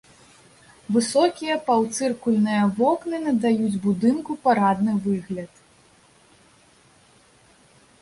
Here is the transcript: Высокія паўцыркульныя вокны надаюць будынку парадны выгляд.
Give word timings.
Высокія 0.95 1.57
паўцыркульныя 1.67 2.63
вокны 2.81 3.17
надаюць 3.27 3.81
будынку 3.85 4.31
парадны 4.49 4.99
выгляд. 5.07 5.65